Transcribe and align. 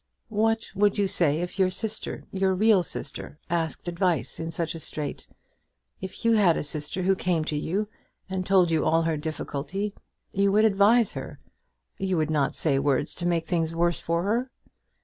"What 0.29 0.65
would 0.73 0.97
you 0.97 1.05
say 1.07 1.41
if 1.41 1.59
your 1.59 1.69
sister, 1.69 2.23
your 2.31 2.55
real 2.55 2.81
sister, 2.81 3.37
asked 3.51 3.87
advice 3.87 4.39
in 4.39 4.49
such 4.49 4.73
a 4.73 4.79
strait? 4.79 5.27
If 6.01 6.25
you 6.25 6.31
had 6.33 6.57
a 6.57 6.63
sister, 6.63 7.03
who 7.03 7.13
came 7.15 7.45
to 7.45 7.55
you, 7.55 7.87
and 8.27 8.43
told 8.43 8.71
you 8.71 8.83
all 8.83 9.03
her 9.03 9.15
difficulty, 9.15 9.93
you 10.33 10.51
would 10.53 10.65
advise 10.65 11.13
her. 11.13 11.39
You 11.99 12.17
would 12.17 12.31
not 12.31 12.55
say 12.55 12.79
words 12.79 13.13
to 13.13 13.27
make 13.27 13.45
things 13.45 13.75
worse 13.75 13.99
for 13.99 14.23
her." 14.23 14.49